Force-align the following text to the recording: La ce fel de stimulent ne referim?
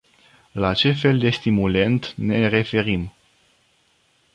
La 0.55 0.73
ce 0.73 0.93
fel 1.01 1.19
de 1.19 1.29
stimulent 1.29 2.01
ne 2.17 2.49
referim? 2.49 3.07